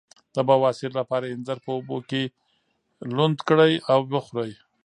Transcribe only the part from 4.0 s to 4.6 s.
وخورئ